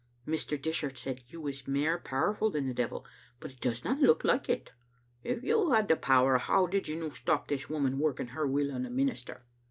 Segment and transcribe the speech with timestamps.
[0.27, 0.59] Mr.
[0.59, 3.05] Dishart said You was mair powerful than the devil,
[3.39, 4.71] but it doesna look like it.
[5.23, 8.71] If You had the power, how did You no stop this woman working her will
[8.73, 9.45] on the minister?